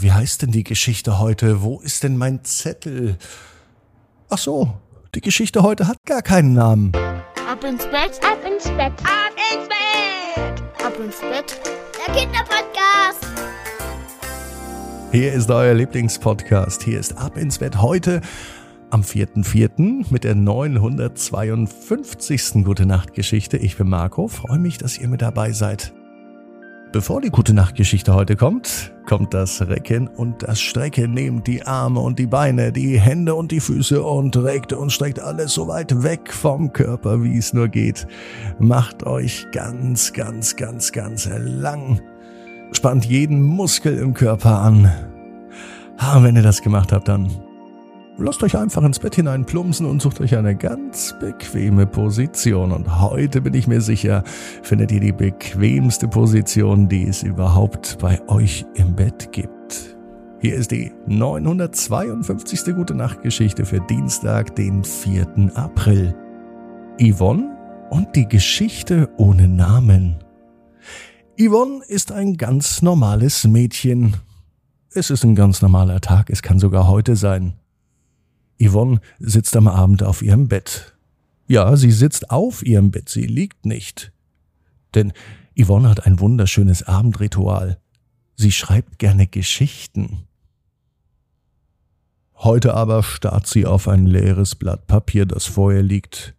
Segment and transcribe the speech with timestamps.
[0.00, 1.60] Ach, wie heißt denn die Geschichte heute?
[1.60, 3.18] Wo ist denn mein Zettel?
[4.30, 4.72] Ach so,
[5.14, 6.90] die Geschichte heute hat gar keinen Namen.
[7.46, 11.60] Ab ins Bett, ab ins Bett, ab ins Bett, ab ins Bett.
[11.98, 13.26] Der Kinderpodcast.
[15.12, 16.82] Hier ist euer Lieblingspodcast.
[16.82, 18.22] Hier ist Ab ins Bett heute
[18.88, 20.10] am 4.4.
[20.10, 22.64] mit der 952.
[22.64, 23.58] Gute Nacht Geschichte.
[23.58, 25.92] Ich bin Marco, freue mich, dass ihr mit dabei seid.
[26.92, 31.14] Bevor die gute Nachtgeschichte heute kommt, kommt das Recken und das Strecken.
[31.14, 35.20] Nehmt die Arme und die Beine, die Hände und die Füße und regt und streckt
[35.20, 38.08] alles so weit weg vom Körper, wie es nur geht.
[38.58, 42.00] Macht euch ganz, ganz, ganz, ganz lang.
[42.72, 44.90] Spannt jeden Muskel im Körper an.
[45.96, 47.30] Ah, wenn ihr das gemacht habt, dann
[48.22, 52.70] Lasst euch einfach ins Bett hinein plumpsen und sucht euch eine ganz bequeme Position.
[52.70, 54.24] Und heute bin ich mir sicher,
[54.62, 59.96] findet ihr die bequemste Position, die es überhaupt bei euch im Bett gibt.
[60.38, 62.74] Hier ist die 952.
[62.74, 65.52] Gute Nacht Geschichte für Dienstag, den 4.
[65.54, 66.14] April.
[67.00, 67.56] Yvonne
[67.88, 70.18] und die Geschichte ohne Namen.
[71.38, 74.16] Yvonne ist ein ganz normales Mädchen.
[74.92, 77.54] Es ist ein ganz normaler Tag, es kann sogar heute sein.
[78.60, 80.94] Yvonne sitzt am Abend auf ihrem Bett.
[81.46, 84.12] Ja, sie sitzt auf ihrem Bett, sie liegt nicht.
[84.94, 85.12] Denn
[85.58, 87.80] Yvonne hat ein wunderschönes Abendritual.
[88.36, 90.24] Sie schreibt gerne Geschichten.
[92.34, 96.34] Heute aber starrt sie auf ein leeres Blatt Papier, das vor ihr liegt.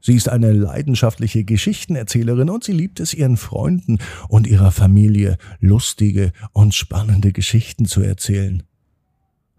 [0.00, 3.98] Sie ist eine leidenschaftliche Geschichtenerzählerin und sie liebt es ihren Freunden
[4.28, 8.62] und ihrer Familie lustige und spannende Geschichten zu erzählen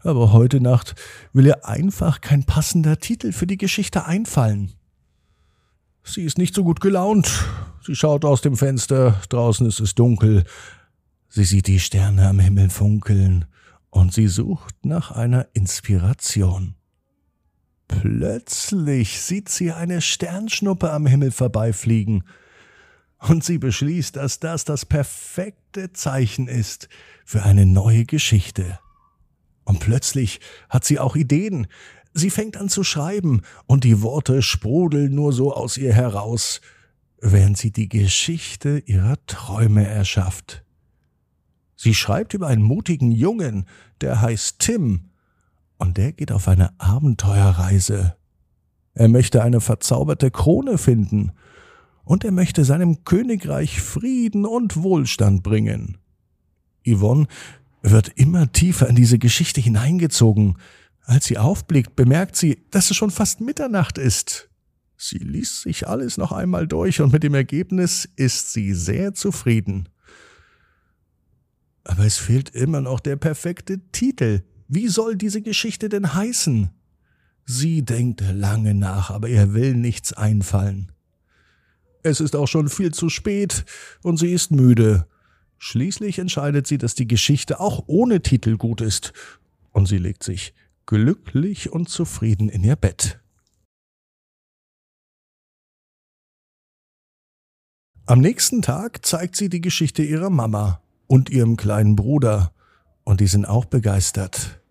[0.05, 0.95] aber heute Nacht
[1.33, 4.73] will ihr einfach kein passender Titel für die Geschichte einfallen.
[6.03, 7.45] Sie ist nicht so gut gelaunt.
[7.85, 10.43] Sie schaut aus dem Fenster, draußen ist es dunkel.
[11.29, 13.45] Sie sieht die Sterne am Himmel funkeln
[13.89, 16.75] und sie sucht nach einer Inspiration.
[17.87, 22.23] Plötzlich sieht sie eine Sternschnuppe am Himmel vorbeifliegen
[23.19, 26.89] und sie beschließt, dass das das perfekte Zeichen ist
[27.25, 28.79] für eine neue Geschichte.
[29.65, 30.39] Und plötzlich
[30.69, 31.67] hat sie auch Ideen.
[32.13, 36.61] Sie fängt an zu schreiben, und die Worte sprudeln nur so aus ihr heraus,
[37.19, 40.63] während sie die Geschichte ihrer Träume erschafft.
[41.75, 43.65] Sie schreibt über einen mutigen Jungen,
[44.01, 45.09] der heißt Tim,
[45.77, 48.15] und der geht auf eine Abenteuerreise.
[48.93, 51.33] Er möchte eine verzauberte Krone finden,
[52.05, 55.97] und er möchte seinem Königreich Frieden und Wohlstand bringen.
[56.87, 57.27] Yvonne
[57.91, 60.57] wird immer tiefer in diese Geschichte hineingezogen.
[61.01, 64.49] Als sie aufblickt, bemerkt sie, dass es schon fast Mitternacht ist.
[64.97, 69.89] Sie liest sich alles noch einmal durch und mit dem Ergebnis ist sie sehr zufrieden.
[71.83, 74.43] Aber es fehlt immer noch der perfekte Titel.
[74.67, 76.71] Wie soll diese Geschichte denn heißen?
[77.45, 80.91] Sie denkt lange nach, aber ihr will nichts einfallen.
[82.01, 83.65] Es ist auch schon viel zu spät
[84.01, 85.07] und sie ist müde.
[85.57, 89.13] Schließlich entscheidet sie, dass die Geschichte auch ohne Titel gut ist,
[89.71, 90.53] und sie legt sich
[90.85, 93.19] glücklich und zufrieden in ihr Bett.
[98.05, 102.53] Am nächsten Tag zeigt sie die Geschichte ihrer Mama und ihrem kleinen Bruder,
[103.03, 104.61] und die sind auch begeistert.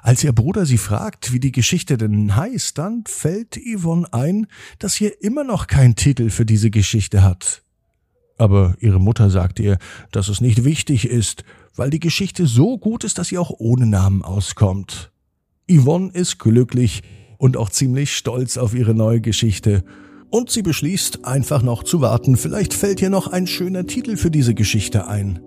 [0.00, 4.46] Als ihr Bruder sie fragt, wie die Geschichte denn heißt, dann fällt Yvonne ein,
[4.78, 7.64] dass ihr immer noch kein Titel für diese Geschichte hat.
[8.42, 9.78] Aber ihre Mutter sagt ihr,
[10.10, 11.44] dass es nicht wichtig ist,
[11.76, 15.12] weil die Geschichte so gut ist, dass sie auch ohne Namen auskommt.
[15.70, 17.04] Yvonne ist glücklich
[17.38, 19.84] und auch ziemlich stolz auf ihre neue Geschichte.
[20.28, 22.36] Und sie beschließt, einfach noch zu warten.
[22.36, 25.38] Vielleicht fällt ihr noch ein schöner Titel für diese Geschichte ein.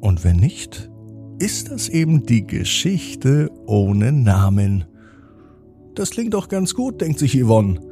[0.00, 0.90] Und wenn nicht,
[1.38, 4.86] ist das eben die Geschichte ohne Namen.
[5.94, 7.89] Das klingt doch ganz gut, denkt sich Yvonne.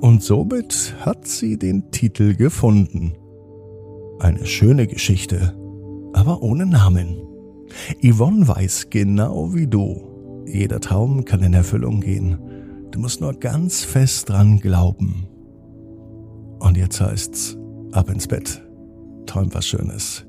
[0.00, 3.14] Und somit hat sie den Titel gefunden.
[4.20, 5.54] Eine schöne Geschichte,
[6.12, 7.16] aber ohne Namen.
[8.02, 12.38] Yvonne weiß genau wie du, jeder Traum kann in Erfüllung gehen.
[12.90, 15.26] Du musst nur ganz fest dran glauben.
[16.60, 17.56] Und jetzt heißt's,
[17.92, 18.62] ab ins Bett.
[19.26, 20.24] Träum was Schönes.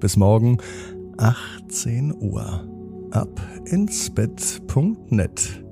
[0.00, 0.58] Bis morgen,
[1.18, 2.68] 18 Uhr.
[3.12, 5.64] Ab ins Bett.net.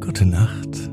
[0.00, 0.90] Gute Nacht